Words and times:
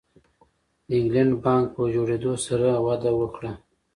د 0.87 0.89
انګلینډ 0.99 1.33
بانک 1.43 1.65
په 1.75 1.81
جوړېدو 1.95 2.33
سره 2.45 2.67
وده 2.85 3.11
وکړه. 3.19 3.51